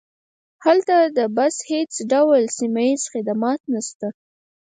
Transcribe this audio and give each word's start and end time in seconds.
هلته 0.65 0.95
د 1.17 1.19
بس 1.37 1.55
هیڅ 1.71 1.93
ډول 2.11 2.41
سیمه 2.57 2.83
ییز 2.87 3.03
خدمات 3.13 3.59
نشته 3.73 4.07